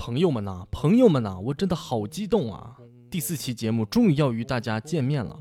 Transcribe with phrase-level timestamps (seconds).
[0.00, 2.74] 朋友们呐，朋友们呐，我真的好激动啊！
[3.10, 5.38] 第四期节目终于要与大家见面了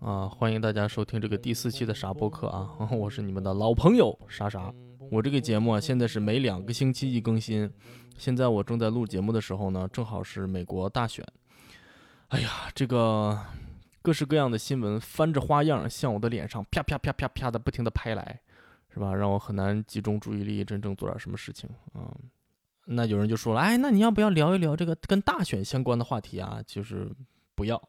[0.00, 0.26] 啊！
[0.26, 2.68] 欢迎大家收听这个第四期的傻播客啊！
[2.90, 4.74] 我是你们的老朋友啥啥。
[5.08, 7.72] 我这个节目啊，现在是每两个星期一更新。
[8.18, 11.24] 现在我正在录节目的时候呢，正好是美国大选。
[12.30, 13.38] 哎呀，这个
[14.02, 18.40] 各式各样的新闻翻着花样向我的脸上啪啪啪啪啪的不停的拍来，
[18.92, 19.14] 是吧？
[19.14, 22.10] 让我很难集中注意力，真正做点什么事情啊！
[22.86, 26.60] 那有人就说了，哎，那你要不要聊一聊这个跟大选相关的话题啊？
[26.66, 27.08] 就是
[27.54, 27.80] 不要，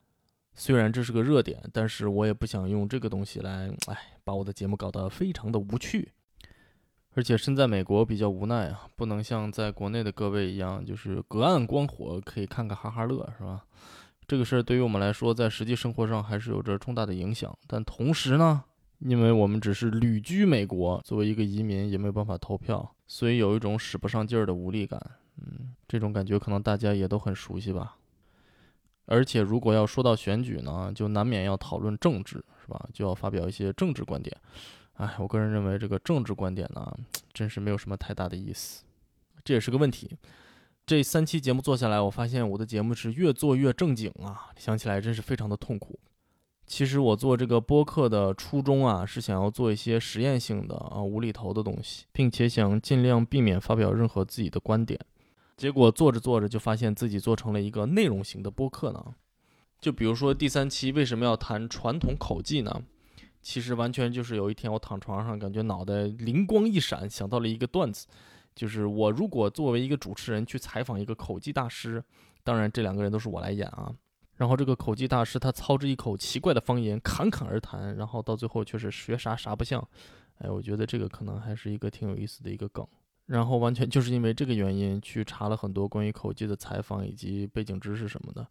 [0.54, 6.10] 虽然这是个热点，但是我也不想用这个东西来，哎，把我的节目搞得非常的无趣。
[7.16, 13.64] 而且身在美国比较无奈啊，不能像在国内的各位一样，就是隔岸观火，可以看看哈哈乐，是吧？
[14.26, 17.56] 这个事儿对于我们来说，在实际生活上还是有着重大的影响。
[17.68, 18.64] 但同时呢，
[19.00, 22.96] 因为我们只是旅居美国，作为一个移民，也没有办法投票。
[23.14, 25.00] 所以有一种使不上劲儿的无力感，
[25.38, 27.96] 嗯，这种感觉可能大家也都很熟悉吧。
[29.06, 32.90] 而且如果要说到选举呢，就难免要讨论政治，是吧？
[32.92, 34.36] 就要发表一些政治观点。
[34.94, 36.92] 哎，我个人认为这个政治观点呢，
[37.32, 38.84] 真是没有什么太大的意思，
[39.44, 40.18] 这也是个问题。
[40.84, 46.00] 这三期节目做下来，我发现我的节目是越做越正经啊，想起来真是非常的痛苦。
[46.66, 55.00] 其实我做这个播客的初衷啊，是想要做一些实验性的啊无厘头的东西，并且想尽量避免发表任何自己的观点。
[55.56, 59.14] 结果做着做着就发现自己做成了一个内容型的播客呢。
[59.80, 62.84] 就比如说第三期为什么要谈传统口技呢？
[63.42, 68.08] 其实完全就是有一天我躺床上，感觉脑袋灵光一闪，想到了一个段子，
[68.56, 72.02] 就是我如果作为一个主持人去采访一个口技大师，
[72.44, 73.94] 当然这两个人都是我来演啊。
[74.44, 79.82] 然后这个口技大师他操着一口奇怪的方言侃侃而谈，然后到最后却是学啥啥不像。
[80.40, 82.86] 哎，我觉得这个可能还是一个挺有意思的一个梗。
[83.28, 88.46] 然后完全就是因为这个原因去查了很多关于口技的采访以及背景知识什么的，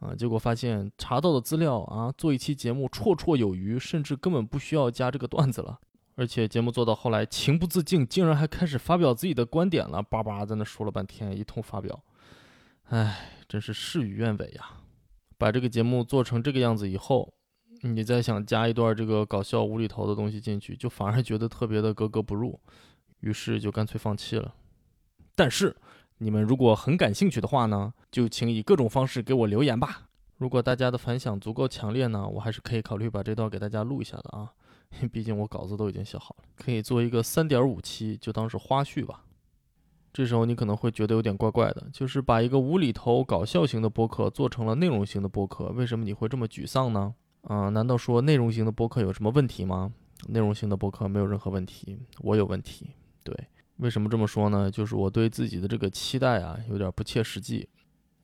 [0.00, 5.80] 啊，结果发现查到的资料啊，做一期节目绰绰有余，甚至根本不需要加这个段子了。
[6.16, 11.98] 而且节目做到后来情不自禁，竟然还开始发表自己的观点了，叭叭在那说了半天，一通发表。
[12.90, 14.68] 哎，真是事与愿违呀。
[15.38, 17.32] 把这个节目做成这个样子以后，
[17.82, 22.60] 你再想加一段这个搞笑无厘头的东西进去，就反而觉得特别的格格不入，
[23.20, 24.52] 于是就干脆放弃了。
[25.36, 25.76] 但是
[26.18, 30.08] 你们如果很感兴趣的话呢，就请以各种方式给我留言吧。
[30.38, 34.50] 如果大家的反响足够强烈呢，我还是可以考虑把这段给大家录一下的啊，
[35.12, 39.24] 毕竟我稿子都已经写好了，可以做一个三点五期，就当是花絮吧。
[40.12, 47.14] 这时候你可能会觉得有点怪怪的，就是把一个无厘头搞笑型的播客做成了内容型的播客，为什么你会这么沮丧呢？
[47.42, 49.92] 啊，难道说内容型的播客有什么问题吗？
[50.26, 52.90] 内容型的播客没有任何问题，我有问题。
[53.22, 53.34] 对，
[53.76, 54.70] 为什么这么说呢？
[54.70, 57.68] 就是我对自己的这个期待啊，有点不切实际。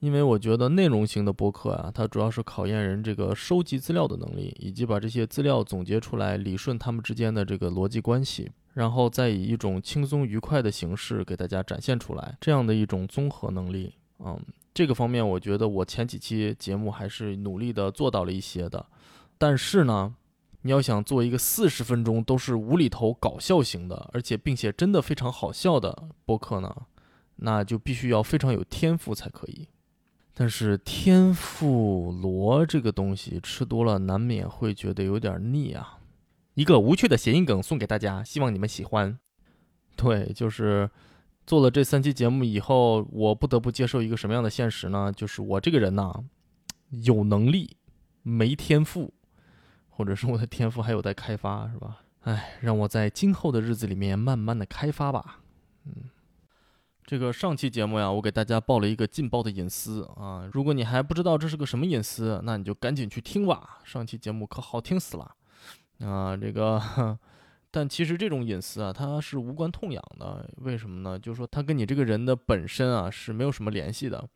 [0.01, 8.51] 因为我觉得内容型的播客啊，它主要是考验人这个收集资料的能力，以及把这些资料总结出来，理顺他们之间的这个逻辑关系。
[8.75, 14.39] 然后再以一种轻松愉快的形式给大家展现出来，这样的一种综合能力，嗯，
[14.75, 18.84] 这个方面我觉得我前几期节目还是努力的做到了一些的。
[19.39, 20.15] 但是呢，
[20.63, 26.75] 你要想做一个四十分钟都是无厘头搞笑型的，而且并且真的非常好笑的播客呢，
[27.37, 29.69] 那就必须要非常有天赋才可以。
[30.34, 35.99] 但是天妇罗这个东西吃多了，难免会觉得有点腻啊。
[36.54, 39.19] 一个无趣的谐音梗送给大家，希望你们喜欢。
[39.97, 40.91] 对，就是
[41.47, 45.12] 做了这三期节目以后，我不得不接受一个什么样的现实呢？
[45.12, 46.25] 就是我这个人呐，
[46.91, 47.77] 有能力
[48.22, 49.12] 没天赋，
[49.89, 52.03] 或者是我的天赋还有待开发，是吧？
[52.22, 55.41] 哎，让我在今后的日子里面慢慢的开发吧。
[55.84, 56.09] 嗯，
[57.04, 60.48] 这个上期节目呀，我给大家爆了一个劲爆的隐私啊！
[60.53, 63.80] 如果你还不知道这是个什么隐私，那你就赶紧去听吧。
[63.84, 65.34] 上期节目可好听死了。
[66.01, 66.81] 啊，这个，
[67.71, 70.49] 但其实这种隐私啊，它是无关痛痒的。
[70.59, 71.19] 为什么呢？
[71.19, 74.29] 就是说，它跟你这个人的本身啊是没有什么联系的。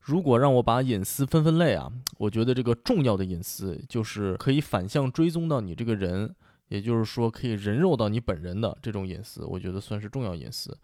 [0.00, 6.34] 如果让我把隐私分分类啊，我觉得这个重要的隐私就是可以反向追踪到你这个人，
[6.68, 10.76] 也就是说可以人肉到你本人的这种隐私，我觉得算是重要隐私。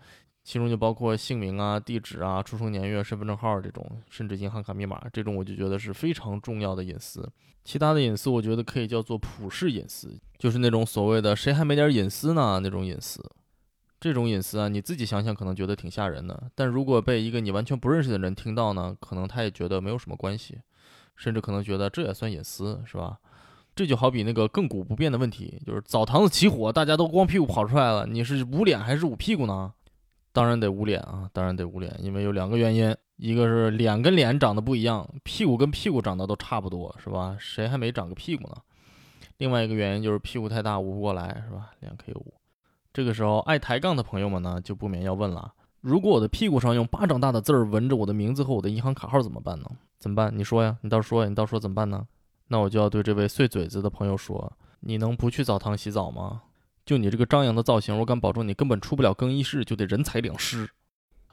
[0.50, 7.24] 其中就包括姓名啊、地址啊、出生年月、身份证号这种，甚至银行卡密码这种，我就觉得是非常重要的隐私。
[7.62, 13.24] 其他的隐私，我觉得可以叫做普世隐私，就是那种所谓的谁还没点隐私呢那种隐私。
[14.00, 20.58] 这种隐私啊，你自己想想可能觉得挺吓人的，但如果被一个你完全不认识的人听到呢，可能他也觉得没有什么关系，
[21.14, 23.20] 甚至可能觉得这也算隐私，是吧？
[23.76, 29.72] 这就好比那个亘古不变的问题，就是澡堂子起火，大家都光屁股跑出来了，你是捂脸还是捂屁股呢？
[30.32, 37.36] 当然得捂脸啊，当然得捂脸，因为有两个原因，一个是脸跟脸长得不一样，屁股跟屁股长得都差不多，是吧？
[37.38, 38.54] 谁还没长个屁股呢？
[39.38, 41.70] 另外一个原因就是屁股太大捂不过来，是吧？
[41.80, 42.34] 脸可以捂。
[42.92, 49.66] 这个时候，爱抬杠的朋友们呢，就不免要问了：如果我的屁股上用巴掌大的字儿纹着我的名字和我的银行卡号怎么办呢？
[49.98, 50.32] 怎么办？
[50.36, 52.06] 你说呀，你倒说呀，你倒说怎么办呢？
[52.48, 56.42] 那我就要对这位碎嘴子的朋友说：你能不去澡堂洗澡吗？
[56.84, 60.68] 就你这个张扬的造型，我敢保证你根本出不了更衣室，就得人财两失。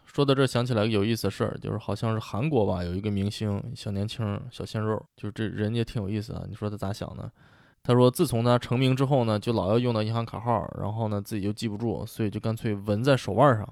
[0.06, 6.44] 说到这，想起来个有意思的事儿，就是好像是韩国吧，有一个明星小年轻小鲜肉，就是这人也挺有意思啊。
[6.48, 7.32] 你说他咋想的？
[7.84, 13.68] 他说自从他成名之后呢，就老要用到银行卡号，然后呢自己又记不住，所以就干脆纹在手腕上，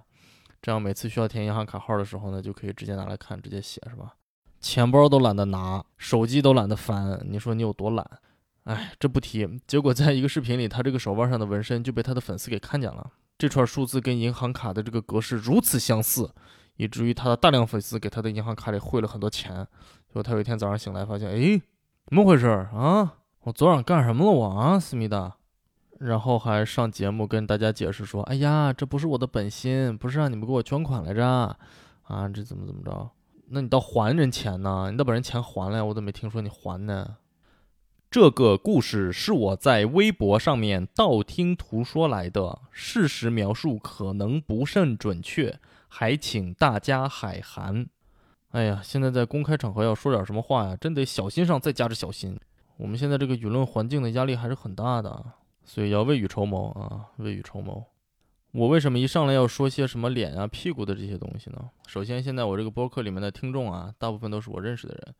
[0.62, 4.13] 这样每次需要填银行卡号的时候呢，就可以直接拿来看，直接写，是吧？
[4.62, 8.07] 钱包都懒得拿，手机都懒得翻，你说你有多懒？
[8.66, 9.48] 哎，这不提。
[9.66, 13.12] 结果在一个视频里，他这个手腕上的纹身就被他的粉丝给看见了。
[13.38, 16.32] 这串数字跟银行卡的这个格式如此相似，
[16.78, 19.68] 以至于他的大量粉丝给他的银行卡里汇了很多钱。
[20.08, 21.62] 结果他有一天早上醒来，发现，哎，
[22.06, 23.16] 怎么回事啊？
[23.42, 25.36] 我昨晚干什么了我啊，思密达？
[26.00, 31.24] 然后还上节目跟大家解释说，哎呀，这不是我的本心，不是让你们给我捐款来着，
[32.04, 33.12] 啊，这怎么怎么着？
[33.50, 34.90] 那你倒还人钱呢？
[34.90, 35.86] 你倒把人钱还了呀？
[35.86, 37.18] 我怎么没听说你还呢？
[38.16, 45.60] 这个故事是我在微博上面道听途说来的，事实描述可能不甚准确，
[45.90, 47.88] 还请大家海涵。
[48.52, 52.40] 哎呀，现在在公开场合要说点什么话呀，真得小心上再加着小心。
[52.78, 55.26] 我们现在这个舆论环境的压力还是很大的，
[55.66, 57.84] 所以要未雨绸缪啊，未雨绸缪。
[58.54, 61.70] 我为什么一上来要说些什么脸啊、屁股的这些东西呢？
[61.86, 65.14] 首先，现在我这个播客里面的听众啊，大部分都是我认识的人，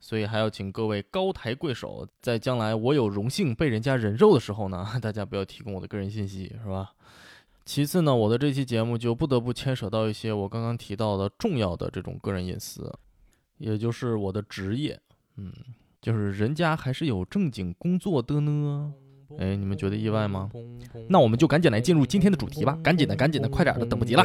[0.00, 6.92] 所以还要请各位高抬贵手，在将来我有荣幸被人家人肉的时候呢， 大家不要提供我的个人信息，是吧？
[7.64, 12.90] 其次呢，我的这期节目就不得不牵扯到一些我刚刚提到的重要的这种个人隐私，
[13.58, 14.98] 也就是我的职业，
[15.36, 15.52] 嗯，
[16.00, 18.94] 就是人家还是有正经工作的呢。
[19.36, 20.50] 哎，你们觉得意外吗？
[21.08, 22.78] 那我们就赶紧来进入今天的主题吧！
[22.82, 24.24] 赶紧的，赶紧的，快点的，等不及了。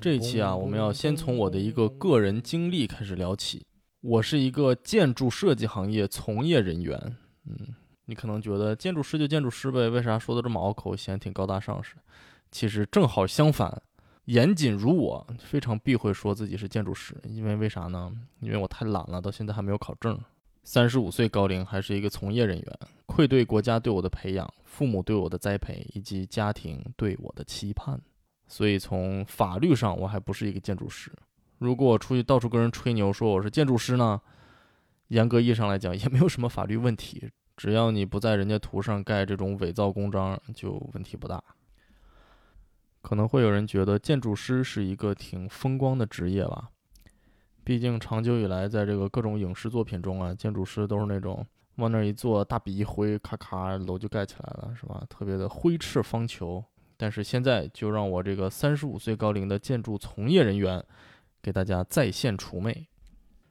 [0.00, 3.66] 这一期啊，我们要先从我的一个个人经历开始聊起。
[4.00, 7.16] 我是一个建筑设计行业从业人员。
[7.46, 7.74] 嗯，
[8.04, 12.02] 你可能觉得建筑师就建筑师呗，为啥说的这么拗口，显得挺高大上似的？
[12.52, 13.82] 其实正好相反，
[14.26, 18.12] 严谨如我，非常避讳说自己是建筑师，因为为啥呢？
[18.40, 20.18] 因为我太懒了，到现在还没有考证。
[20.70, 27.98] 三十五岁高龄，还是一个从业人员，愧对国家对我的培养，父母对我的栽培，以及家庭对我的期盼。
[28.46, 31.10] 所以从法律上，我还不是一个建筑师。
[31.56, 34.20] 如果我出去到处跟人吹牛说我是建筑师呢，
[35.06, 37.30] 严格意义上来讲，也没有什么法律问题。
[37.56, 41.42] 只要你不在人家图上盖这种伪造公章，就问题不大。
[43.00, 46.68] 可能会有人觉得建筑师是一个挺风光的职业吧。
[47.68, 51.46] 毕竟长久以来，在这个各种影视作品中啊，建筑师都是那种
[51.76, 55.04] 往那儿一坐，大笔一挥，咔咔楼就盖起来了，是吧？
[55.06, 56.64] 特别的挥斥方遒。
[56.96, 60.82] 但是现在就让我这个三十五岁高龄的建筑从业人员，
[61.42, 62.88] 给大家在线除魅。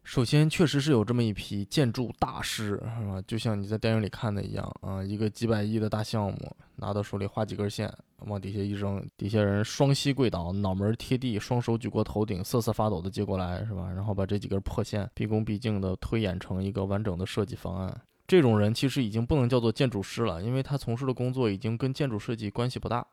[0.03, 2.69] 首先，确实是有这么一批建筑大师，
[2.99, 3.21] 是吧？
[3.27, 7.93] 就像你在电影里看的一样啊，一个几百亿的大项目，拿到手里画几根线，
[8.25, 13.91] 往底下一扔，底下人双膝跪倒，脑门贴地，双手举过头顶，瑟瑟发抖的接过来，是吧？
[13.91, 18.01] 然后把这几根破线毕恭毕敬的推演成一个完整的设计方案。
[18.27, 23.05] 这种人其实已经不能叫做建筑师了，因为他从事的工作已经跟建筑设计关系不大。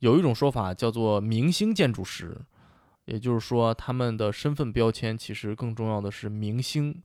[0.00, 2.36] 有一种说法叫做明星建筑师。
[3.06, 7.02] 也就是说，他们的身份标签其实更重要的是明星，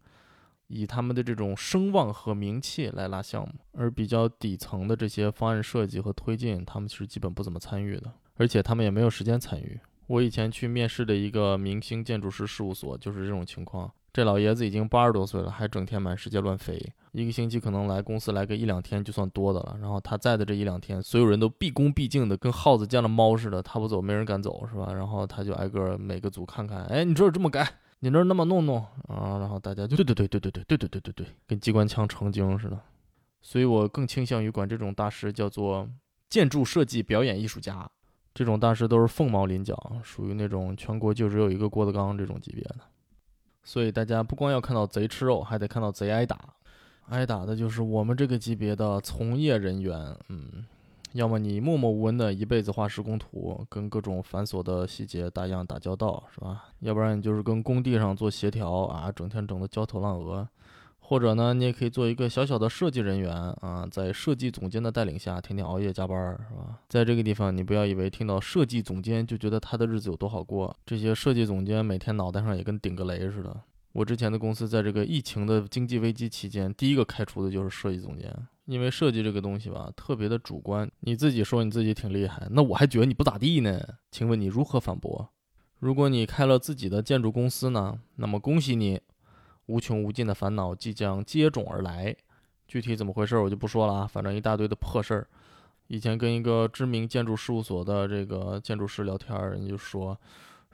[0.68, 9.80] 以他们的这种声望和名气来拉项目，而比较底层的这些方案设计和推进，他们其实基本不怎么参与的，而且他们也没有时间参与。
[10.08, 13.92] 我以前去面试的一个明星建筑师事务所就是这种情况。
[14.14, 16.82] 这老爷子已经八十多岁了，还整天满世界乱飞，
[17.12, 19.78] 一个星期可能来公司来个一两天就算多的了。
[19.80, 24.92] 然后他在的这一两天，所有人都毕恭毕敬的，跟耗子见了猫似的，他不走，没人敢走，是吧？
[24.92, 28.78] 然后他就挨个每个组看看，哎，你这儿这么改，你那那么弄弄
[29.08, 29.40] 啊？
[29.40, 32.80] 然后大家就对对对对对对对对对对对，跟机关枪成精似的。
[33.42, 35.90] 所以我更倾向于管这种大师叫做
[36.30, 37.90] 建筑设计表演艺术家，
[38.34, 42.78] 这种大师都是凤毛麟角，属于那种全国就只有一个郭德纲这种级别的。
[43.64, 46.54] 所以大家不光要看到贼吃肉，还得看到贼挨打。
[47.10, 50.66] 挨打的就是我们这个级别的从业人员，嗯，
[51.18, 56.66] 要么你默默无闻的一辈子画施工图，跟各种繁琐的细节打样打交道，是吧？
[56.82, 60.48] 要不然你就是跟工地上做协调啊，整天整的焦头烂额。
[61.00, 66.18] 或者呢，你也可以做一个小小的设计人员啊，在设计总监的带领下，天天熬夜加班，
[66.50, 66.78] 是吧？
[66.88, 70.76] 在这个地方，你不要以为听到设计总监就觉得他的日子有多好过。
[70.86, 73.56] 这些设计总监每天脑袋上也跟顶个雷似的。
[73.98, 78.32] 我之前的公司在这个疫情的经济危机期间，第一个开除的就是设计总监，
[78.66, 80.88] 因为设计这个东西吧，特别的主观。
[81.00, 83.82] 你自己说你自己挺厉害，那我还觉得你不咋地呢。
[84.12, 85.28] 请问你如何反驳？
[85.80, 88.00] 如果你开了自己的建筑公司呢？
[88.18, 89.02] 那么恭喜你。
[89.66, 92.16] 无穷无尽的烦恼即将接踵而来，
[92.68, 95.28] 具体怎么回事我就不说了啊，反正一大堆的破事儿。
[95.88, 100.16] 以前跟一个知名建筑事务所的这个建筑师聊天，人家就说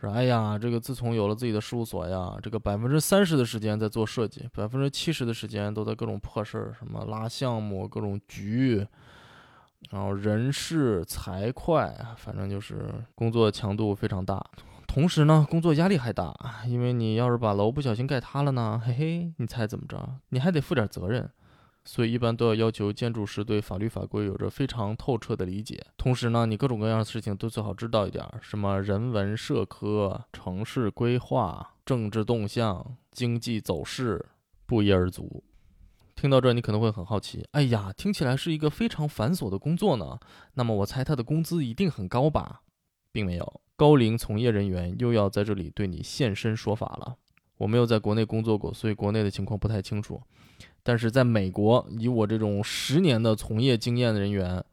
[0.04, 8.86] 说，哎呀，这个自从有了自己的事务所呀，这个百分之三十的时间在做设计，百分之七十的时间都在各种破事儿，什么拉项目、各种局，
[9.92, 14.44] 然后人事、财会，反正就是工作强度非常大。
[14.86, 16.36] 同时呢，工作压力还大，
[16.68, 20.18] 因为你要是把楼不小心盖塌了呢，嘿嘿，你猜怎么着？
[20.30, 21.28] 你还得负点责任，
[21.86, 25.86] 所以一般都要要求建筑师对法律法规有着非常透彻的理解。
[25.98, 34.25] 同时呢，你各种各样的事情都最好知道一点，什么人文社科、城市规划、政治动向、经济走势，
[34.66, 35.44] 不一而足。
[36.16, 40.18] 听到这，你可能会很好奇，哎呀，听起来是一个非常繁琐的工作呢。
[40.54, 42.62] 那么我猜他的工资一定很高吧？
[43.12, 43.62] 并没有。
[43.75, 47.16] 高龄从业人员又要在这里对你现身说法了。
[47.58, 50.22] 我没有在国内工作过，所以国内的情况不太清楚。
[50.84, 54.63] 但是在美国，以我这种十年的从业经验的人员，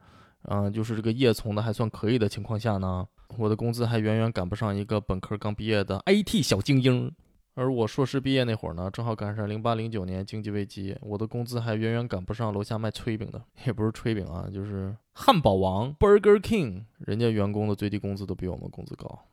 [0.43, 3.07] 嗯，就是这个业从的还算可以的情况下呢，
[3.39, 7.11] 我的工资还远远赶不上一个本科刚毕业的 IT 小精英。
[7.55, 19.27] 而我硕士毕业那会儿呢，正好赶上零八零九年经济危机，我的工资还远远赶不上楼下卖炊饼的，也不是炊饼啊，就是汉堡王 Burger King，人家员工的最低工资都比我们工资高。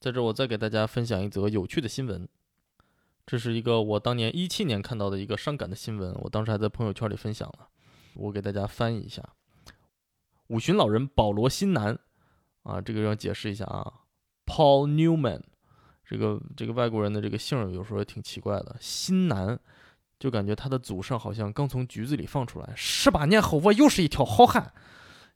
[0.00, 2.28] 在这，我再给大家分享一则有趣的新闻，
[3.26, 7.68] 这是一个我当年一七年看到的一个伤感的新闻，我当时还在朋友圈里分享了，
[8.14, 9.22] 我给大家翻译一下：
[10.46, 11.98] 五旬老人保罗·新南，
[12.62, 13.92] 啊，这个要解释一下啊
[14.46, 15.42] ，Paul Newman。
[16.08, 19.58] 这个这个外国人的这个姓有时候也挺奇怪的，新南，
[20.20, 24.72] 就感觉他的祖上好像刚从局子里放出来，十八年后我又是一条好汉，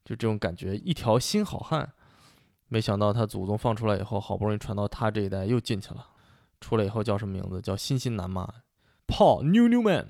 [0.05, 1.93] 就这种感觉，一条新好汉。
[2.69, 6.07] 没想到他祖宗放出来以后，好不容易传到他这一代又进去了，
[6.61, 7.61] 出来以后叫什么名字？
[7.61, 8.53] 叫新新南嘛
[9.07, 10.07] ，Paul New Newman。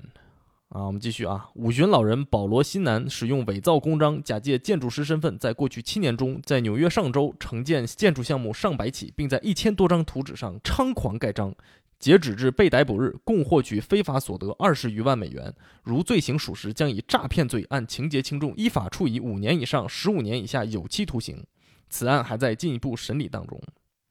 [0.69, 1.49] 啊，我们继续啊！
[1.55, 11.53] 五旬老人保罗·新南使用伪造公章，假借建筑师身份，在过去七年中，在纽约上周承建建筑项目上百起，并在一千多张图纸上猖狂盖章。
[11.99, 15.53] 截止至被逮捕日，共获取非法所得二十余万美元。
[15.83, 21.45] 如罪行属实，将以诈骗罪按情节轻重依法处以五年以上十五年以下有期徒刑。
[21.89, 23.61] 此案还在进一步审理当中。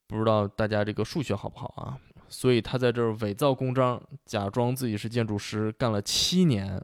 [0.07, 1.97] 不知道大家这个数学好不好啊？
[2.31, 6.81] 所以他在这儿伪造公章，假装自己是建筑师，干了七年，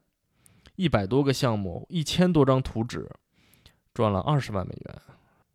[0.75, 3.09] 一百多个项目，一千多张图纸，
[3.95, 5.01] 赚了二十万美元。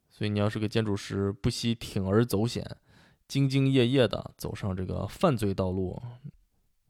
[0.09, 2.65] 所以你要是个建筑师，不惜铤而走险，
[3.27, 6.01] 兢兢业业的走上这个犯罪道路，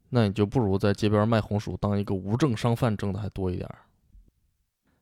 [0.10, 3.80] 那你就不如在街边卖红薯，当一个无证商贩挣的还多一点儿。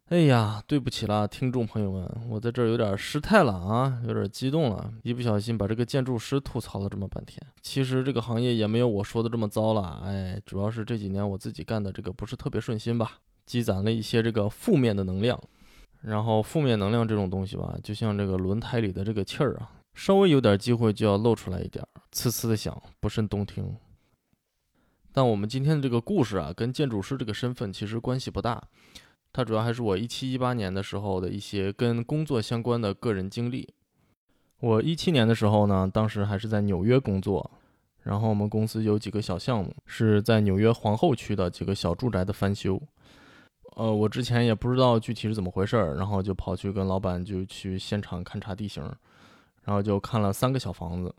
[0.10, 7.40] 哎呀，对不起啦，听众朋友们，我在这儿有点失态了啊，有点激动了，一不小心把这个建筑师吐槽了这么半天。
[7.62, 15.40] 其实这个行业也没有我说的这么糟了，哎，主要是这几年我自己干的这个不是特别顺心吧，积攒了一些这个负面的能量。
[16.02, 23.78] 然后负面能量这种东西吧，就像这个轮胎里的这个气儿啊，稍微有点机会就要漏出来一点，呲呲的响，不甚动听。
[25.14, 28.64] 但我们今天的这个故事啊，跟建筑师这个身份其实关系不大。
[29.32, 33.68] 它主要还是我一七一八年的时候的一些跟工作相关的个人经历。
[34.60, 37.50] 我一七年的时候呢，当时还是在纽约工作，
[38.04, 42.82] 然后我们公司有几个小项目是在纽约皇后区的几个小住宅的翻修。
[43.76, 48.84] 呃，我之前也不知道具体是怎么回事儿，然后就跑去跟老板就去现场勘察地形，
[49.64, 51.14] 然后就看了三个小房子。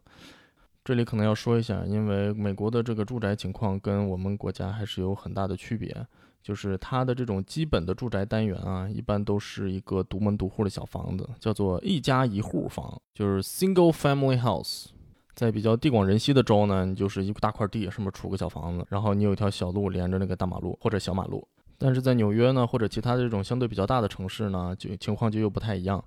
[0.84, 5.94] 这里可能要说一下，因为美国的这个住宅情况跟我们国家还是有很大的区别。
[6.42, 14.86] 就是它的这种基本的住宅单元啊，一般都是一个独门独户的小房子，叫做一家一户房，就是 single family house。
[15.34, 21.46] 在比较地广人稀的州呢，你就是一大块地上面出个小房子，然后你有一条小路连着那个大马路或者小马路，
[21.78, 26.02] 但是在纽约呢，或者其他的这种相对比较大的城市呢，就情况就又不太一样。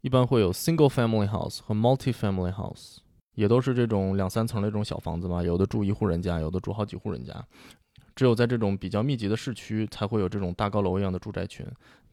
[0.00, 2.98] 一般会有 single family house 和 multi family house，
[3.34, 7.34] 也都是这种两三层的这种小房子嘛，有的住一户人家，有的住好几户人家。
[8.18, 11.64] 只有在这种比较密集的市区，才会有这种大高楼一样的住宅群。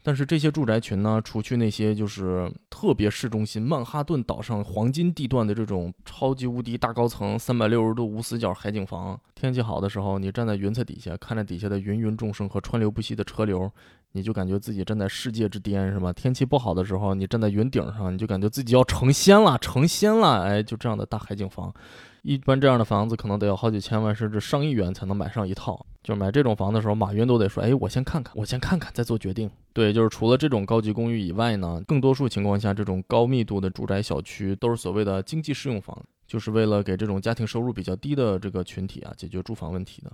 [0.04, 13.72] 但是这些住宅群呢，除去那些就是特别市中心曼哈顿岛上黄金地段的这种超级无敌大高层三百六十度无死角海景房，天气好的时候，你站在云彩底下，看着底下的芸芸众生和川流不息的车流，
[14.16, 16.14] 你就感觉自己站在世界之巅，是吧？
[16.14, 20.44] 天气不好的时候，你站在云顶上，你就感觉自己要成仙了，成仙了！
[20.44, 21.74] 哎，就这样的大海景房。
[22.22, 25.86] 一般这样的房子可能得要好几千万甚至上亿元才能买上一套。
[26.02, 40.12] 就是买这种房的时候，马云都得说：“哎，我先看看，我先看看再做决定。”对，就是除了这种高级公寓以外呢，更多数情况下，这种高密度的住宅小区都是所谓的经济适用房，就是为了给这种家庭收入比较低的这个群体啊解决住房问题的。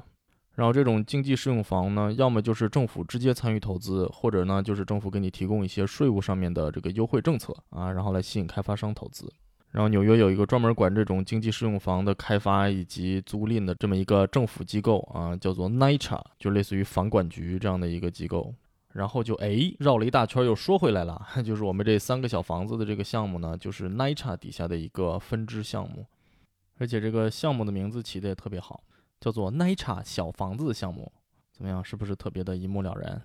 [0.56, 9.32] 然后这种经济适用房呢，要么就是政府直接参与投资，或者呢就是政府给你提供一些税务上面的这个优惠政策啊，然后来吸引开发商投资。
[9.72, 18.54] 然后纽约有一个专门管这种经济适用房的开发以及租赁的这么一个政府机构啊，叫做 NYCHA，就类似于房管局这样的一个机构。
[18.94, 26.06] 然后就哎绕了一大圈又说回来了， 就是我们这三个小房子的这个项目呢，就是 NYCHA 底下的一个分支项目，
[26.78, 28.84] 而且这个项目的名字起的也特别好，
[29.22, 31.10] 叫做 NYCHA 小房子项目。
[31.54, 33.22] 怎么样，是不是特别的一目了然？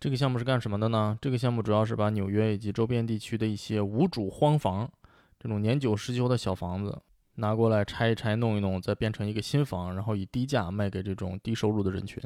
[0.00, 1.16] 这个项目是干什么的呢？
[1.20, 4.90] 这个项目主要是把纽约以及周边地区的一些无主荒房。
[5.38, 6.98] 这种年久失修的小房子
[7.34, 12.22] 拿过来拆一拆、弄一弄，再变成一个新房，然后以低价卖给这种低收入的人群。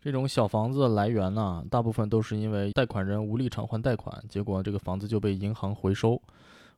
[0.00, 6.20] 这种小房子的来源呢，大部分都是因为贷款人无力偿还贷款，结果这个房子就被银行回收，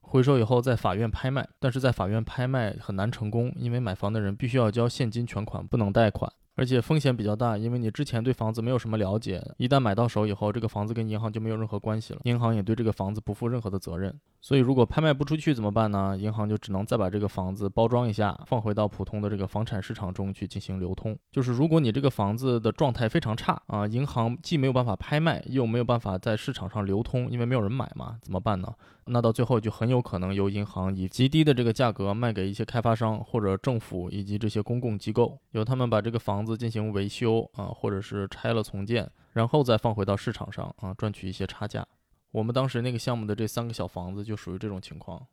[0.08, 6.32] 回收以后在法院拍卖，但是在法院拍卖很难成功，因为买房的人必须要交现金全款，不能贷款。
[6.54, 14.18] 而且风险比较大，因为你之前对房子没有什么了解，一旦买到手以后，这个房子跟银行就没有任何关系了，银行也对这个房子不负任何的责任。
[14.40, 16.16] 所以如果拍卖不出去怎么办呢？
[16.16, 21.14] 银行就只能再把这个房子包装一下，放回到普通的这个房产市场中去进行流通。
[21.30, 28.72] 就是如果你这个房子的状态非常差啊，银行既没有办法拍卖，又没有办法在市场上流通，因为没有人买嘛，怎么办呢？
[29.08, 41.86] 那到最后就很有可能由银行以极低的这个价格卖给一些开发商或者政府以及这些公共机构，由他们把这个房子进行维修啊，或者是拆了重建，然后再放回到市场上啊，赚取一些差价。
[42.32, 45.24] 我们当时那个项目的这三个小房子就属于这种情况。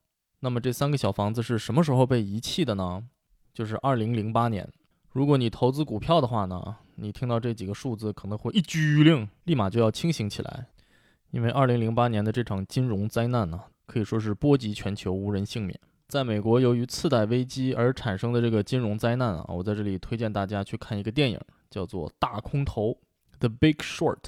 [0.42, 3.04] 那么这三个小房子是什么时候被遗弃的呢？
[3.54, 4.70] 就是二零零八年。
[5.12, 10.68] 如果你投资股票的话呢，你听到这几个数字可能会一激灵，立马就要清醒起来。
[11.34, 15.78] 因为二零零八年的这场金融灾难呢，可以说是波及全球，无人幸免。
[16.08, 21.39] 在美国，由于次贷危机而产生的这个金融灾难啊，我在这里推荐大家去看一个电影，
[21.72, 22.91] 叫做《大空头》
[23.39, 24.19] （The Big Short）。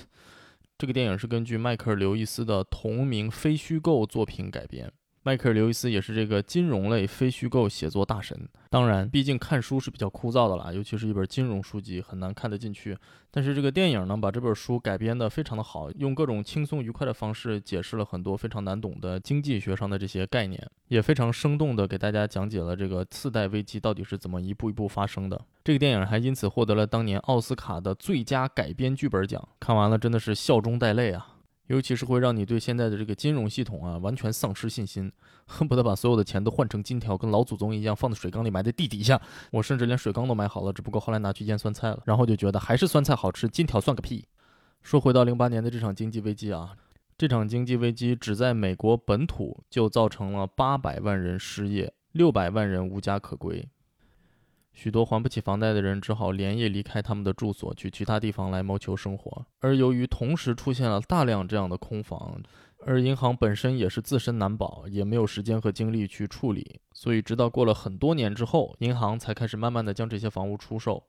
[0.79, 4.91] 这个电影是根据迈克尔·刘易斯的同名非虚构作品改编。
[5.25, 8.47] 迈克尔·刘易斯也是这个金融类非虚构写作大神。
[8.69, 12.95] 当然，毕竟看书是比较枯燥的啦，尤其是一本金融书籍，很难看得进去。
[13.31, 25.43] 但是这个电影呢，把这本书改编得非常的好，用各种轻松愉快的方式解释了很多非常难懂的经济学上的这些概念，也非常生动地给大家讲解了这个次贷危机到底是怎么一步一步发生的。
[25.63, 29.43] 这个电影还因此获得了当年奥斯卡的最佳改编剧本奖。
[29.59, 31.31] 看完了真的是笑中带泪啊！
[31.67, 35.11] 尤其是会让你对现在的这个金融系统啊完全丧失信心，
[35.47, 39.19] 恨不得把所有的钱都换成金条，跟老祖宗一样放在水缸里埋在地底下。
[39.51, 44.25] 我甚至连水缸都买好了，只不过后来拿去腌酸菜了，然后就觉得还是酸菜好吃，金条算个屁。
[44.83, 46.75] 说回到零八年的这场经济危机啊，
[47.17, 53.67] 这场经济危机只在美国本土就造成了八百万人失业，六百万人无家可归。
[54.75, 59.45] 许多还不起房贷的人只好连夜离开他们的住所，去其他地方来谋求生活。
[59.61, 62.39] 而由于同时出现了大量这样的空房，
[62.85, 71.01] 而银行本身也是自身难保，也没有时间和精力去处理，所以直到过了很多年之后，银行才开始慢慢的将这些房屋出售。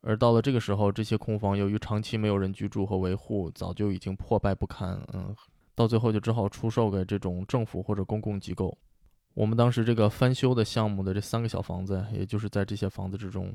[0.00, 5.00] 而到了这个时候，这些空房由于长期没有人居住和维护，早就已经破败不堪。
[5.12, 5.34] 嗯，
[5.74, 8.76] 到最后就只好出售给这种政府或者公共机构。
[9.36, 13.54] 我们当时这个翻修的项目的这三个小房子，也就是在这些房子之中，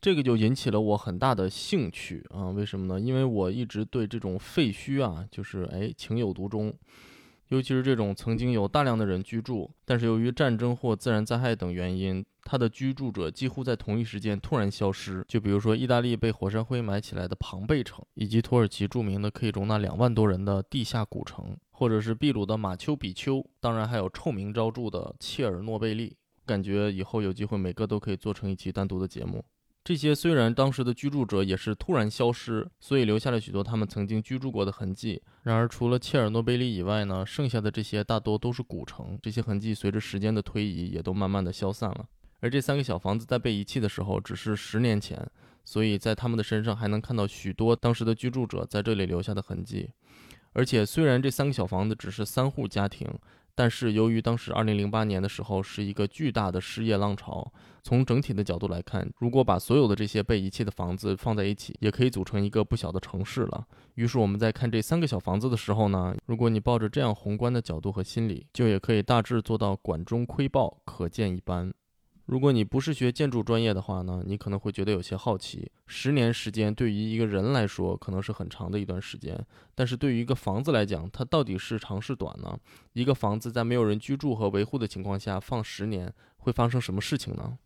[0.00, 2.50] 这个就引起了我很大的兴趣啊！
[2.50, 3.00] 为什么呢？
[3.00, 6.72] 因为我一直对这种废墟啊，就是哎情有独钟，
[7.52, 12.24] 尤其是这种曾经有大量的人居住，但是由于战争或自然灾害等原因。
[12.44, 26.16] 它的居住者几乎在同一时间突然消失，就比如说意大利被火山灰埋起来的庞贝城，以及土耳其著名的可以容纳两万多人的地下古城，或者是秘鲁的马丘比丘，当然还有臭名昭著的切尔诺贝利。
[26.46, 29.44] 感觉以后有机会每个都可以做成一期单独的节目。
[29.84, 35.20] 这些虽然当时的居住者也是突然消失，所以留下了许多他们曾经居住过的痕迹。
[35.42, 39.18] 然而，除了切尔诺贝利以外呢，剩下的这些大多都是古城。
[39.20, 42.06] 这些痕迹随着时间的推移，也都慢慢的消散了。
[42.38, 45.28] 而这三个小房子在被遗弃的时候，只是十年前，
[45.64, 49.90] 所以在他们的身上还能看到许多当时的居住者在这里留下的痕迹。
[50.52, 53.08] 而且，虽然这三个小房子只是三户家庭。
[53.54, 63.66] 但是由于当时二零零八年的时候是一个巨大的失业浪潮，从整体的角度来看，如果把所有的这些被遗弃的房子放在一起，也可以组成一个不小的城市了。
[63.94, 71.72] 于是我们在看这三个小房子的时候呢，如果你抱着这样宏观的角度和心理，就也可以大致做到管中窥豹，可见一斑。
[72.26, 75.70] 如果你不是学建筑专业的话呢，你可能会觉得有些好奇。
[75.86, 79.38] 十年时间对于一个人来说可能是很长的一段时间，
[79.74, 82.56] 但是对于一个房子来讲，它到底是长是短呢？
[82.92, 87.58] 一个房子在没有人居住和维护的情况下放十年，会发生什么事情呢？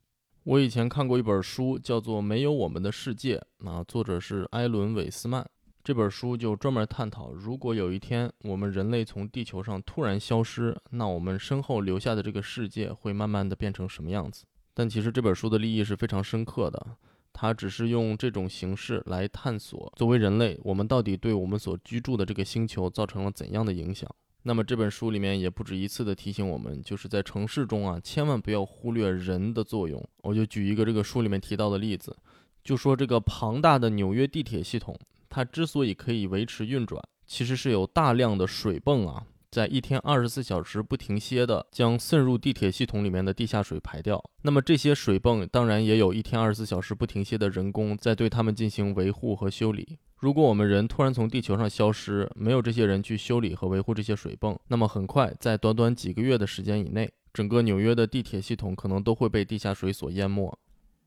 [0.45, 5.45] 我以前看过一本书，叫做《没有我们的世界》，啊，作者是埃伦·韦斯曼。
[5.87, 14.46] 这本书就专门探讨，如果有一天我们人类从地球上突然消失，那我们身后留下的这个世界会慢慢的变成什么样子？
[14.75, 16.85] 但其实这本书的立意是非常深刻的，
[17.33, 24.12] 它只是用这种形式来探索，作为人类，我们到底对我们所居住的这个星球造成了怎样的影响？
[24.42, 30.05] 那么这本书里面也不止一次的提醒我们，就是在城市中啊，千万不要忽略人的作用。
[30.25, 32.16] 我就举一个这个书里面提到的例子，
[32.64, 34.99] 就说这个庞大的纽约地铁系统。
[35.29, 44.23] 它之所以可以维持运转，其实是有大量的水泵啊，在一天二十四小时不停歇的将渗入地铁系统里面的地下水排掉。
[44.43, 49.99] 那么这些水泵当然也有一天二十四小时不停歇的人工在对它们进行维护和修理。
[50.17, 60.59] 如果我们人突然从地球上消失，没有这些人去修理和维护这些水泵，那么很快在短短几个月的时间以内，整个纽约的地铁系统可能都会被地下水所淹没。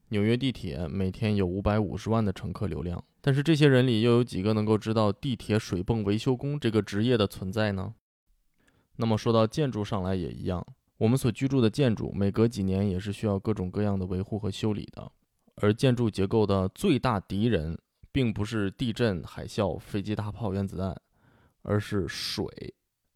[0.09, 7.93] 纽约地铁每天有五百五十万的乘客流量，但是这些人里又有几个能够知道地铁水泵维修工这个职业的存在呢？
[8.97, 10.65] 那么说到建筑上来也一样，
[10.97, 15.11] 我们所居住的建筑每隔几年也是需要各种各样的维护和修理的。
[15.61, 17.77] 而建筑结构的最大敌人，
[18.11, 20.99] 并不是地震、海啸、飞机、大炮、原子弹，
[21.61, 22.45] 而是水。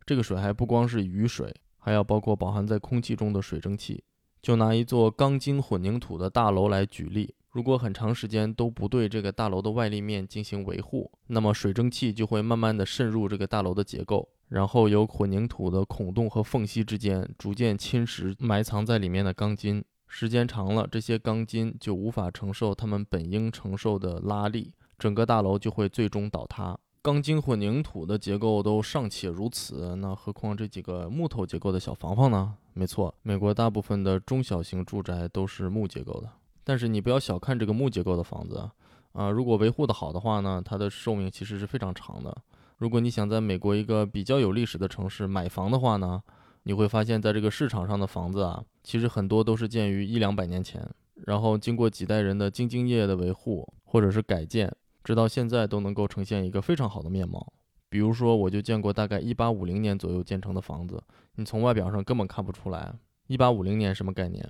[0.06, 4.04] 这个水还不光是雨水，还要包括饱含在空气中的水蒸气。
[4.44, 19.82] 就拿一座钢筋混凝土的大楼来举例，如果很长时间都不对这个大楼的外立面进行维护，那么水蒸气就会慢慢的渗入这个大楼的结构，然后由混凝土的孔洞和缝隙之间逐渐侵蚀埋藏在里面的钢筋。
[20.10, 26.78] 时间长了，这些钢筋就无法承受它们本应承受的拉力，整个大楼就会最终倒塌。
[27.04, 32.56] 钢筋混凝土的结构都尚且如此，那何况这几个木头结构的小房房呢？
[32.72, 36.30] 没错，美国大部分的中小型住宅都是木结构的。
[36.63, 38.70] 但是你不要小看这个木结构的房子
[39.12, 42.34] 啊，如果维护的好的话呢，它的寿命其实是非常长的。
[42.78, 46.24] 如果你想在美国一个比较有历史的城市买房的话呢，
[46.63, 50.89] 你会发现在这个市场上的房子啊，其实很多都是建于一两百年前，
[51.26, 54.74] 然后经过几代人的兢兢业业的维护或者是改建。
[55.04, 57.54] 直到现在都能够呈现一个非常好的面貌。
[57.89, 61.04] 比如说，我就见过大概一八五零年左右建成的房子，
[61.36, 62.92] 你从外表上根本看不出来。
[63.28, 64.48] 一八五零年什么概念？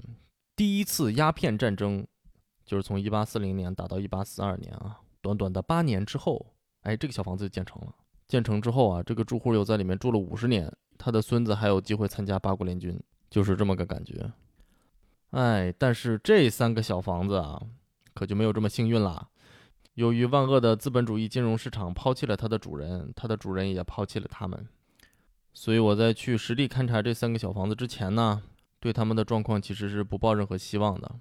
[0.55, 2.07] 第一次鸦片战争
[2.65, 7.93] 就是从一八四零年打到一八四二年啊，短短的八年之后，哎，这个小房子就建成了。
[8.27, 12.97] 建成之后啊，这个住户又在里面住了五十年，他的孙子还有机会参加八国联军，
[13.29, 14.31] 就是这么个感觉。
[15.31, 17.61] 哎，但是这三个小房子啊，
[18.13, 19.27] 可就没有这么幸运啦。
[19.95, 24.67] 由于万恶的资本主义金融市场抛弃了它的主人，它的主人也抛弃了他们，
[25.53, 28.41] 所以我在去实地勘察这三个小房子之前呢，
[28.79, 31.15] 对他们的状况其实是不抱任何希望的。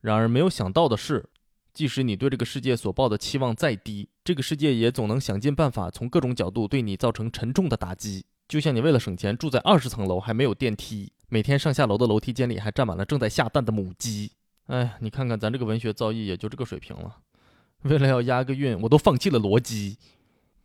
[0.00, 1.28] 然而没有想到的是，
[1.72, 8.24] 即使你对这个世界所抱的期望再低，这个世界也总能想尽办法从各种角度对你造成沉重的打击。
[8.48, 14.32] 就像你为了省钱住在二十层楼还没有电梯，每天上下楼的楼梯间里还站满了正在下蛋的母鸡。
[14.66, 17.18] 哎，你看看咱这个文学造诣也就这个水平了。
[17.84, 19.96] 为了要押个韵，我都放弃了逻辑。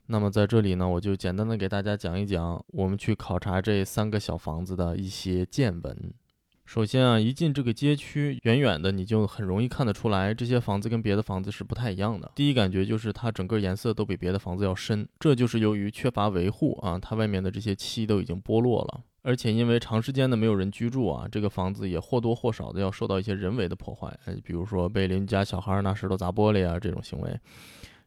[0.08, 6.14] 那么在这里呢，我就简单的给大家讲一讲我们去考察这三个小房子的一些见闻。
[6.66, 12.32] 首先啊，一进这个街区，远远的你就很容易看得出来，这些房子跟别的房子是不太一样的。
[12.36, 19.02] 第一感觉就是它整个颜色都比别的房子要深，这就是由于缺乏维护啊，它外面的这些漆都已经剥落了。
[19.26, 27.40] 而且因为长时间的没有人居住啊，这个房子也或多或少的要受到一些人为的破坏，呃，比如说被邻居家小孩拿石头砸玻璃啊这种行为，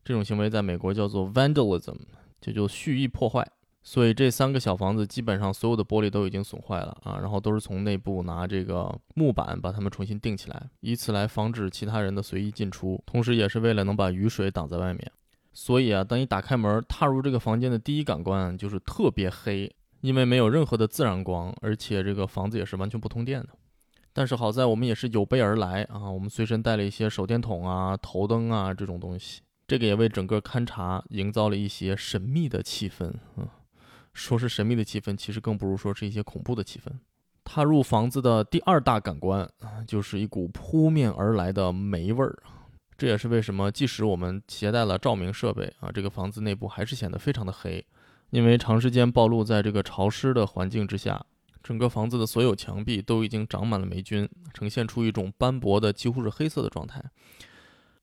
[0.05, 1.97] 这种行为在美国叫做 vandalism，
[2.41, 3.45] 就就蓄意破坏。
[3.83, 15.11] 所以这三个小房子基本上所有的玻璃都已经损坏了啊，然后都是从内部拿这个木板把它们重新钉起来，以此来防止其他人的随意进出，同时也是为了能把雨水挡在外面。
[15.53, 23.49] 所以啊，当你打开门踏入这个房间的第一感官就是特别黑，因为没有任何的自然光，而且这个房子也是完全不通电的。
[24.13, 33.13] 但是好在我们也是有备而来啊，我们随身带了一些手电筒啊、头灯啊这种东西，这个也为整个勘察营造了一些神秘的气氛。
[33.37, 33.49] 嗯。
[34.15, 36.91] 说是神秘的气氛，其实更不如说是一些恐怖的气氛。
[37.45, 42.37] 踏入房子的第二大感官啊，就是一股扑面而来的霉味儿。
[42.97, 47.87] 这也是为什么，即使我们携带了照明设备啊，这个房子内部还是显得非常的黑，
[48.31, 51.25] 因为长时间暴露在这个潮湿的环境之下，
[51.63, 57.03] 整个房子的所有墙壁都已经长满了霉菌，呈现出一种斑驳的几乎是黑色的状态。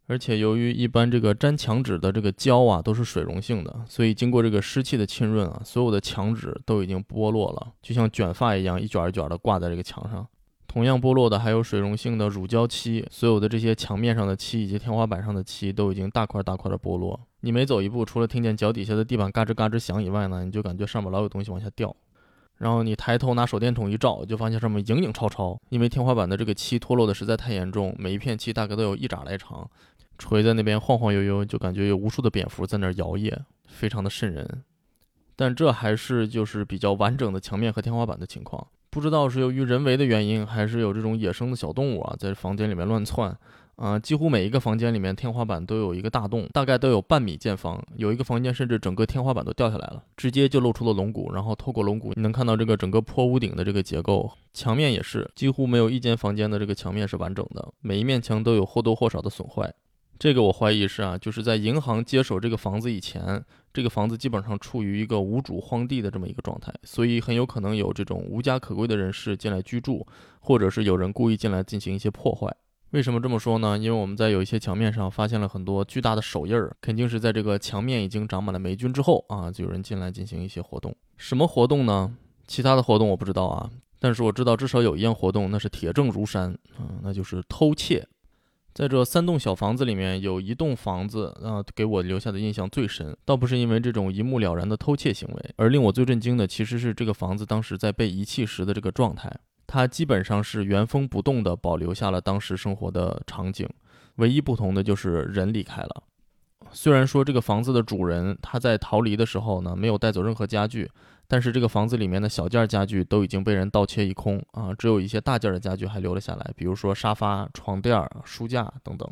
[0.07, 10.27] 而且由于一般这个粘墙纸的这个胶啊都是水溶性的，所以经过这个湿气的浸润啊，所有的墙纸都已经剥落了，就像卷发一样一卷一卷的挂在这个墙上。
[10.67, 17.19] 同样剥落的还有水溶性的乳胶漆，所有的这些墙面上的漆以及天花板上的漆都已经大块大块的剥落。
[17.45, 21.95] 你每走一步，除了听见脚底下的地板嘎吱嘎吱响以外呢，你就感觉上面老有东西往下掉。
[22.57, 29.69] 然后你抬头拿手电筒一照，就发现上面影影绰绰，因为天花板的这个漆脱落的实在太严重，每一片漆大概都有一拃来长。
[30.17, 33.31] 垂在那边晃晃悠悠，就感觉有无数的蝙蝠在那儿摇曳，
[33.67, 34.63] 非常的瘆人。
[35.35, 38.65] 但这还是就是比较完整的墙面和天花板的情况。
[38.89, 43.37] 不知道是由于人为的原因，还是有这种野生的小动物啊在房间里面乱窜
[43.75, 43.97] 啊。
[43.99, 47.81] 几乎每一个房间里面天花板都有一个大洞，大概都有半米见方。
[47.95, 51.31] 有一个房间甚至整个天花板都掉下来了，直接就露出了龙骨。
[51.33, 59.73] 然后透过龙骨，你能看到这个整个坡屋顶的这个结构，墙面也是几乎没有一间房间的这个墙面是完整的，每一面墙都有或多或少的损坏。
[60.17, 70.07] 这个我怀疑是啊，就是在银行接手这个房子以前，这个房子基本上处于一个无主荒地的这么一个状态，所以很有可能有这种无家可归的人士进来居住，
[70.39, 72.55] 或者是有人故意进来进行一些破坏。
[72.95, 73.77] 为什么这么说呢？
[73.77, 80.95] 因为我们在有一些墙面上发现了很多巨大的手印儿，肯定是在这个墙面已经长满了霉菌之后啊，就有人进来进行一些活动。
[81.17, 82.15] 什么活动呢？
[82.47, 88.07] 其他的活动我不知道啊，但是我知道至少有一样活动，那是铁证如山啊，那就是偷窃。
[88.73, 93.13] 在这三栋小房子里面，有一栋房子啊，给我留下的印象最深。
[93.25, 99.29] 倒不是因为这种一目了然的偷窃行为，而令我最震惊的其实是这个房子当时在被遗弃时的这个状态。
[99.67, 103.67] 它基本上是原封不动地保留下了当时生活的场景，
[104.15, 106.03] 唯一不同的就是人离开了。
[106.71, 110.89] 虽然说这个房子的主人他在逃离的时候呢，没有带走任何家具。
[111.27, 119.11] 但是这个房子里面的小件家具都已经被人盗窃一空啊，只有一些大件的家具还留了下来，比如说沙发、床垫、书架等等，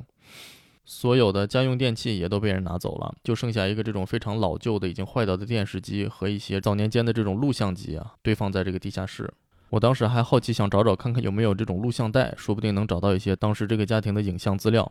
[0.86, 9.28] 所有的家用电器也都被人拿走了，就剩下一个这种非常老旧的、已经坏掉的电视机和一些早年间的这种录像机啊，堆放在这个地下室。
[9.74, 14.90] 我当时还好奇想找找看看有没有这种录像带，说不定能找到一些当时这个家庭的影像资料。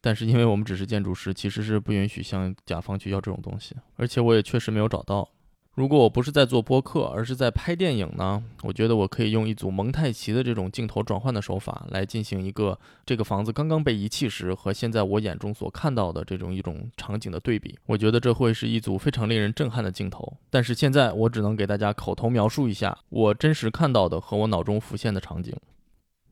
[0.00, 5.28] 但是因为我们只是建筑师，其实是不允许向甲方去要这种东西，而且我也确实没有找到。
[5.74, 8.44] 如果我不是在做播客，而是在拍电影呢？
[8.62, 17.78] 我觉得我可以用一组蒙太奇的这种镜头转换的手法来进行一个这个房子刚刚被遗弃时和现在我眼中所看到的这种一种场景的对比。
[17.86, 20.36] 我觉得这会是一组非常令人震撼的镜头。
[20.50, 25.56] 但是现在我只能给大家口头描述一下我真实看到的和我脑中浮现的场景。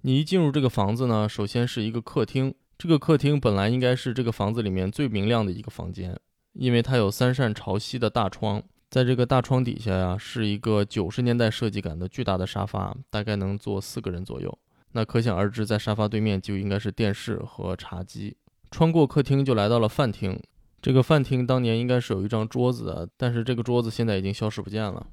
[0.02, 2.54] 你一进入这个房子呢，首先是一个客厅。
[2.76, 6.18] 这个客厅本来应该是这个房子里面最明亮的一个房间，
[6.52, 8.62] 因为它有三扇朝西的大窗。
[8.90, 14.58] 在这个大窗底下呀，是一个九十年代设计感的巨大的沙发，大概能坐四个人左右。
[14.92, 18.36] 那可想而知，在沙发对面就应该是电视和茶几。
[18.72, 20.36] 穿过客厅就来到了饭厅。
[20.82, 25.06] 这个饭厅当年应该是有一张桌子的，但是这个桌子现在已经消失不见了。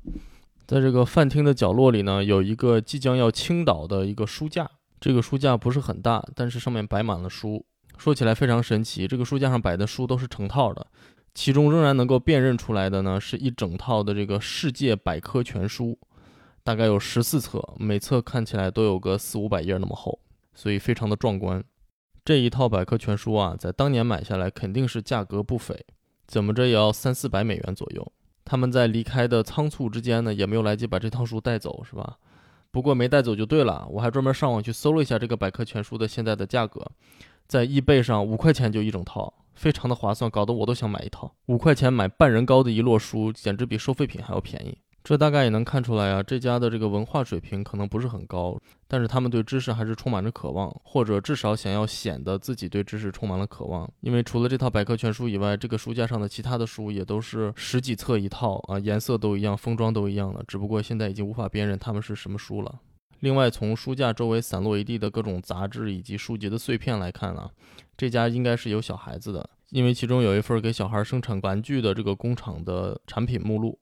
[0.66, 4.68] 在这个饭厅的角落里呢，有一个即将要倾倒的一个书架。
[5.00, 7.64] 这个书架不是很大，但是上面摆满了书。
[7.98, 10.88] 说起来非常神奇，这个书架上摆的书都是成套的。
[11.38, 15.96] 其中仍然能够辨认出来的呢，是一整套的这个世界百科全书，
[16.64, 20.20] 大概有十四册，每册看起来都有个四五百页那么厚，
[20.56, 21.64] 所以非常的壮观。
[22.26, 25.86] 这一套百科全书啊，在当年买下来肯定是价格不菲，
[26.26, 28.12] 怎么着也要三四百美元左右。
[28.44, 32.18] 他们在离开的仓促之间呢，也没有来及把这套书带走，是吧？
[32.72, 36.84] 不过没带走就对了，我还专门上网去搜了一下这个百科全书的现在的价格，
[37.48, 39.34] 在易贝上五块钱就一整套。
[39.56, 41.34] 非常的划算，搞得我都想买一套。
[41.48, 44.78] 五块钱买半人高的一摞书，简直比收废品还要便宜。
[45.04, 53.90] 这大概也能看出来啊，这家的这个文化水平可能不是很高，但是他们对知识还是充满着渴望，或者至少想要显得自己对知识充满了渴望。
[54.02, 62.80] 因为除了这套百科全书以外，这个书架上的其他的书也都是十几册一套啊，颜色都一样，封装都一样的，只不过现在已经无法辨认它们是什么书了。
[63.20, 67.50] 另外，从书架周围散落一地的各种杂志以及书籍的碎片来看啊，
[67.98, 73.80] 这家应该是有小孩子的，因为其中有一份给小孩生产玩具的这个工厂的产品目录。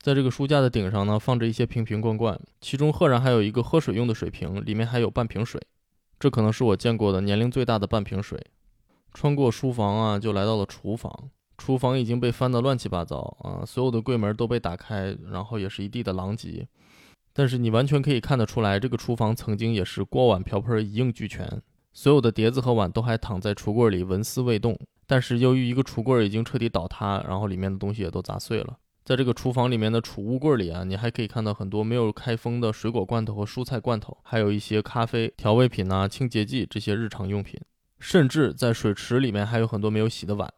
[0.00, 5.58] 在这个书架的顶上呢，放着一些瓶瓶罐罐，其中赫然还有一个喝水用的水瓶，里面还有半瓶水。
[6.20, 8.38] 这可能是我见过的年龄最大的半瓶水。
[9.14, 11.30] 穿过书房啊，就来到了厨房。
[11.56, 16.68] 厨房已经被翻得乱七八糟啊，所有的柜门都被打开，然后也是一地的狼藉。
[17.34, 21.60] 但是你完全可以看得出来，这个厨房曾经也是锅碗瓢盆一应俱全，
[21.92, 24.78] 所有的碟子和碗都还躺在橱柜里纹丝未动。
[25.06, 28.78] 但是由于一个橱柜已经彻底倒塌，然后里面的东西也都砸碎了。
[29.04, 37.60] 在这个厨房里面的储物柜里啊，你还可以看到很多没有开封的水果罐头和蔬菜罐头，还有一些咖啡、调味品呐、清洁剂这些日常用品，
[37.98, 40.50] 甚至在水池里面还有很多没有洗的碗。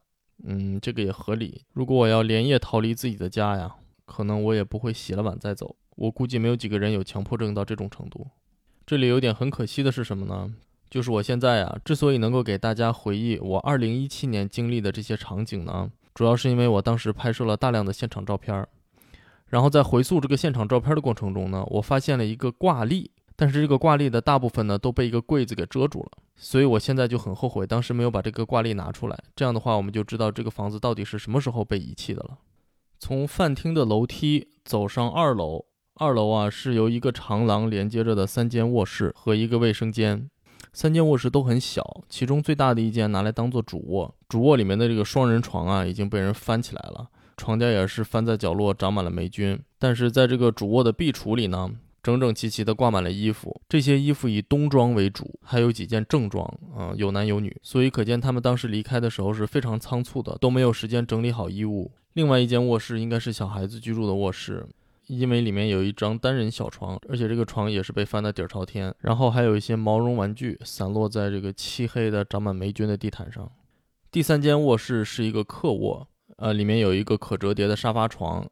[0.44, 1.64] 嗯，这个也合理。
[1.72, 3.74] 如果我要连夜逃离自己的家呀，
[4.06, 5.76] 可能我也不会洗了碗再走。
[5.96, 8.26] 我估计没有几个人有强迫症到这种程度。
[8.86, 10.54] 这里有点很可惜的是什么呢？
[10.88, 15.90] 就是我现在啊，之所以能够给大家回忆我2017年经历的这些场景呢。
[16.14, 18.68] 主要是因为我当时拍摄了大量的现场照片儿，
[19.48, 29.18] 然后在回溯这个现场照片的过程中呢，我发现了一个挂历，但是这个挂历的大部分呢都被一个柜子给遮住了，所以我现在就很后悔当时没有把这个挂历拿出来。
[29.34, 32.38] 这样的话，我们就知道这个房子到底是什么时候被遗弃的了。
[33.06, 40.28] 从饭厅的楼梯走上二楼，二楼啊是由一个长廊连接着的三间卧室和一个卫生间。
[40.72, 44.12] 三间卧室都很小，其中最大的一间拿来当做主卧。
[44.28, 49.56] 主卧里面的这个双人床啊，已经被人翻起来了，床垫也是翻在角落，长满了霉菌。
[49.78, 51.70] 但是在这个主卧的壁橱里呢，
[52.02, 56.44] 整整齐齐地挂满了衣服，这些衣服以冬装为主，还有几件正装，
[56.76, 57.56] 啊，有男有女。
[57.62, 61.92] 所以可见他们当时离开的时候是非常仓促的，都没有时间整理好衣物。
[62.16, 64.66] 另外一间卧室应该是小孩子居住的卧室。
[65.08, 73.48] 因为里面有一张单人小床，而且这个床也是被翻得底儿朝天，然后还有一些毛绒玩具散落在这个漆黑的、长满霉菌的地毯上。
[74.10, 78.44] 第三间卧室是一个客卧，呃，里面有一个可折叠的沙发床，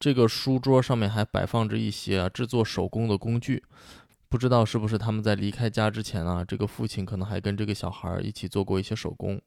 [0.00, 3.62] 这个书桌上面还摆放着一些制作手工的工具，
[4.30, 9.38] 不知道是不是他们在离开家之前啊，这个父亲可能还跟这个小孩一起做过一些手工。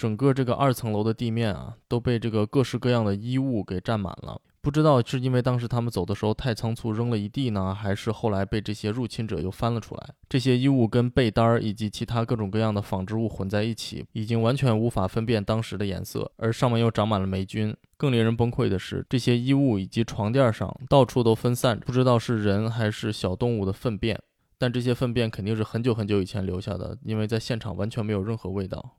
[0.00, 4.40] 整个这个二层楼的地面啊，都被这个各式各样的衣物给占满了。
[4.62, 10.08] 不知道是因为当时他们走的时候太仓促扔了一地呢，还是后来被这些入侵者又翻了出来。
[10.26, 17.76] 这些衣物跟被单儿以及其他各种各样的纺织物混在一起，已经完全无法分辨当时的颜色，而上面又长满了霉菌。
[17.98, 24.18] 更令人崩溃的是，这些衣物以及床垫上到处都分散着，不知道是人还是小动物的粪便。
[24.56, 28.96] 但这些粪便肯定是很久很久以前留下的，因为在现场完全没有任何味道。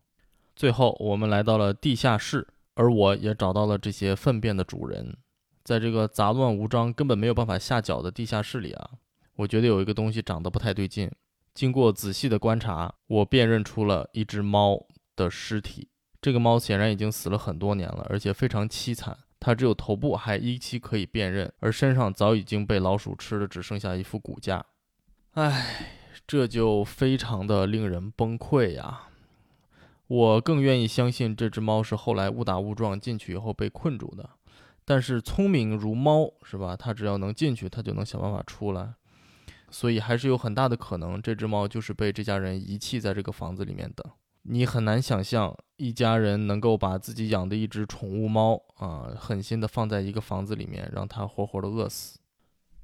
[0.61, 5.17] 最后，我们来到了地下室，而我也找到了这些粪便的主人。
[5.63, 8.91] 在这个杂乱无章、根本没有办法下脚的地下室里啊，
[9.37, 11.09] 我觉得有一个东西长得不太对劲。
[11.55, 15.89] 经过仔细的观察，我辨认出了一只猫的尸体。
[16.21, 19.17] 这个猫显然已经死了很多年了，而且非常凄惨。
[19.39, 24.63] 它只有头部还依稀可以辨认，而身上早已经被老鼠吃的只剩下一副骨架。
[25.31, 25.87] 唉，
[26.27, 29.07] 这就非常的令人崩溃呀！
[30.11, 34.29] 我更愿意相信这只猫是后来误打误撞进去以后被困住的。
[34.83, 36.75] 但是聪明如猫是吧？
[36.75, 38.93] 它只要能进去，它就能想办法出来。
[39.69, 44.03] 所以还是有很大的可能，这只猫就是被这家人遗弃在这个房子里面的。
[44.41, 52.19] 你很难想象一家人能够把自己养的一只宠物猫啊，狠心的放在一个房子里面，让它活活的饿死。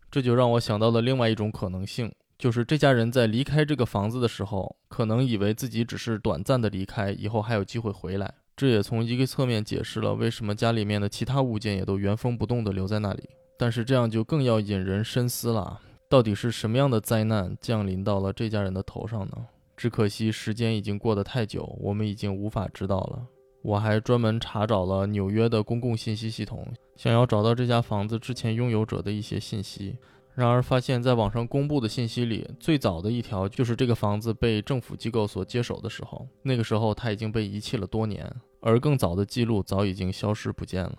[0.09, 8.34] 这就让我想到了另外一种可能性，就是这家人在离开这个房子的时候，可能以为自己只是短暂的离开，以后还有机会回来。
[8.56, 13.30] 这也从一个侧面解释了为什么家里面的其他物件也都原封不动地留在那里。
[13.58, 19.34] 但是这样就更要引人深思了：到底是什么样的灾难降临到了这家人的头上呢？
[19.76, 23.28] 只可惜时间已经过得太久，我们已经无法知道了。
[23.63, 29.95] 我还专门查找了纽约的公共信息系统，想要找到这家房子之前拥有者的一些信息。
[30.38, 40.95] 然而，发现在网上公布的信息里，最早的一条就是这个房子被政府机构所接手的时候，那个时候它已经被遗弃了多年，而更早的记录早已经消失不见了。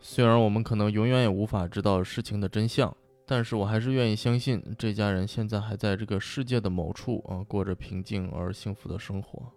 [0.00, 2.94] 虽然我们可能永远也无法知道事情的真相，
[3.24, 9.50] 但是我还是愿意相信这家人现在还在这个世界的某处啊，过着平静而幸福的生活。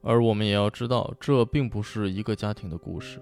[0.00, 3.20] 而我们也要知道，这并不是一个家庭的故事，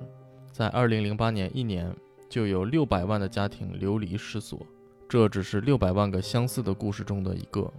[0.53, 1.93] 在2008年一年。
[2.37, 4.61] 就有六百万的家庭流离失所。
[5.09, 7.73] 这只是六百万个相似的故事中的一个，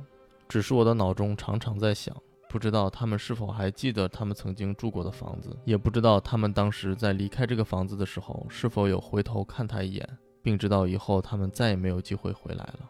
[0.50, 2.18] 只是我的脑中常常在想，
[2.50, 12.90] 不知道他们是否还记得他们曾经住过的房子，也不知道他们当时在离开这个房子的时候是否有回头看他一眼，并知道以后他们再也没有机会回来了。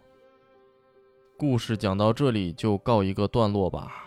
[1.36, 4.07] 故事讲到这里就告一个段落吧。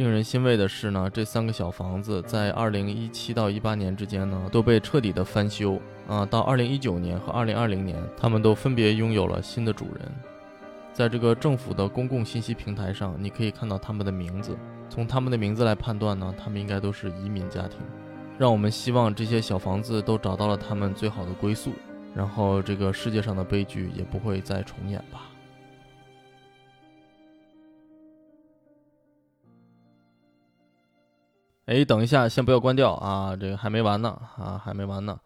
[0.00, 5.78] 令人欣慰的是呢，这三个小房子在二零一七到一八年之间呢，都被彻底的翻修
[6.08, 6.24] 啊。
[6.24, 10.10] 到二零一九年和二零二零年，他们都分别拥有了新的主人。
[10.94, 14.56] 在这个政府的公共信息平台上，你可以看到他们的名字。
[14.88, 17.78] 从他们的名字来判断呢，他们应该都是移民家庭。
[18.38, 21.72] 让我们希望这些小房子都找到了他们最好的归宿，
[22.14, 25.29] 然后这个世界上的悲剧也不会再重演吧。
[31.70, 35.16] 哎，等一下，先不要关掉啊，这个还没完呢啊，还没完呢。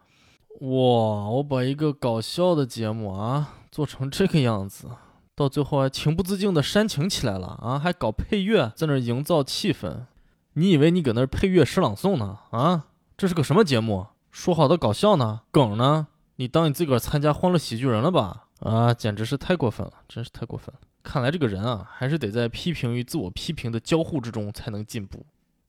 [0.61, 4.87] 哇，我把一个搞笑的节目啊做成这个样子，
[5.33, 10.05] 到最后还情不自禁的煽情起来了啊，还搞配乐在那营造气氛。
[10.53, 12.37] 你以为你搁那配乐诗朗诵呢？
[12.51, 12.85] 啊，
[13.17, 14.05] 这是个什么节目？
[14.29, 15.41] 说好的搞笑呢？
[15.49, 16.05] 梗呢？
[16.35, 18.45] 你当你自个儿参加欢乐喜剧人了吧？
[18.59, 20.81] 啊，简直是太过分了，真是太过分了。
[21.01, 25.25] 看来这个人啊，还是得在批评与自我批评的交互之中才能进步。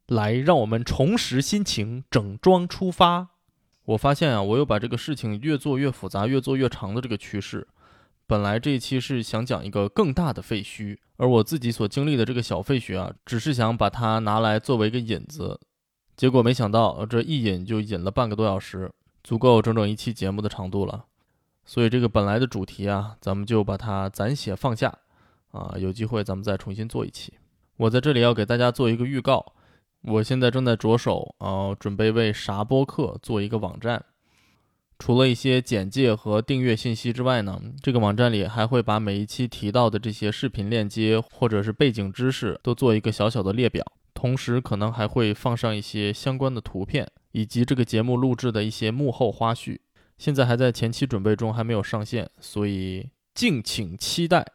[0.09, 3.31] 来，让我们重拾心情，整装出发。
[3.87, 7.67] 我发现啊，我又把这个事情越做越复杂，越做越长的这个趋势。
[8.27, 15.61] 本来这一期是想讲一个更大的废墟，而我自己所经历的这个小废墟啊，只是想把它拿来作为一个引子。
[16.17, 18.91] 结果没想到，这一引就引了半个多小时，
[19.23, 21.05] 足够整整一期节目的长度了。
[21.65, 24.99] 所以这个本来的主题啊，咱们就把它暂且放下。
[25.51, 27.35] 啊，有机会咱们再重新做一期。
[27.77, 29.55] 我在这里要给大家做一个预告。
[30.07, 34.05] 我现在正在着手啊，准备为啥播客做一个网站。
[34.99, 43.85] 除了一些简介和订阅信息之外呢，这个网站里还会把每一期提到的这些视频链接或者是背景知识都做一个小小的列表，
[44.15, 49.79] 同时可能还会放上一些相关的图片以及这个节目录制的一些幕后花絮。
[50.17, 54.47] 现在还在前期准备中，还没有上线，所以敬请期待。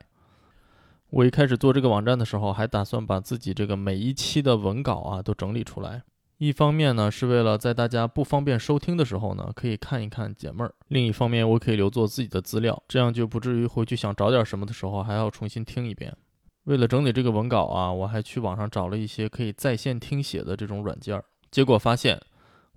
[1.12, 6.04] 我一开始做这个网站的时候，还打算把自己这个每一期的文稿啊都整理出来。
[6.38, 16.16] 一方面呢，是为了在大家不方便收听的时候呢，可以看一看解闷儿；另一方面，我可以留作自己的资料，这样就不至于回去想找点什么的时候还要重新听一遍。
[16.64, 22.22] 为了整理这个文稿啊，我还去网上找了一些可以在线听写的这种软件儿，结果发现，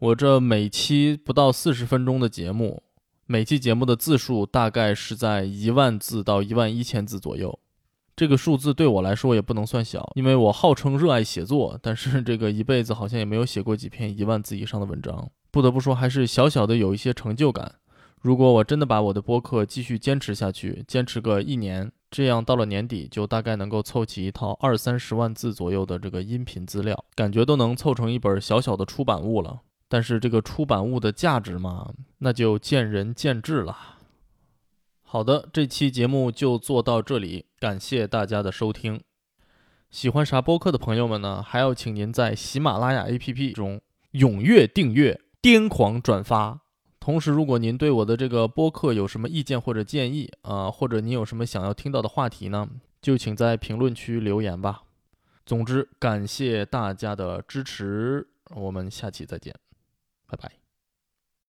[0.01, 2.83] 我这每期不到四十分钟的节目，
[3.27, 7.57] 每期节目的字数大概是在一万字到一万一千字左右。
[8.17, 15.29] 这个数字对我来说也不能算小，因为我号称热爱写作，但是这个一辈子好像也没有写过几篇一万字以上的文章。
[15.51, 17.75] 不得不说，还是小小的有一些成就感。
[18.21, 29.61] 如果我真的把我的播客继续坚持下去，坚持个一年，这样到了年底就大概能够凑齐一套二三十万字左右的这个音频资料，感觉都能凑成一本小小的出版物了。
[29.89, 33.77] 但是这个出版物的价值嘛，那就见仁见智了。
[35.15, 39.01] 好的，这期节目就做到这里，感谢大家的收听。
[39.89, 43.81] 喜欢啥播客的朋友们呢，还要请您在喜马拉雅 APP 中
[44.15, 46.63] 踊跃订阅、癫狂转发。
[46.99, 52.69] 同时，如果您对我的这个播客有什么意见或者建议啊，或者您有什么想要听到的话题呢，
[53.01, 54.83] 就请在评论区留言吧。
[55.47, 59.55] 总之，感谢大家的支持，我们下期再见，
[60.27, 60.64] 拜拜。